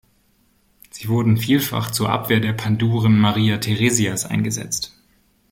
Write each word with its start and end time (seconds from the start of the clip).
Sie 0.89 1.09
wurden 1.09 1.37
vielfach 1.37 1.91
zur 1.91 2.09
Abwehr 2.09 2.39
der 2.39 2.53
Panduren 2.53 3.19
Maria 3.19 3.59
Theresias 3.59 4.25
eingesetzt. 4.25 4.95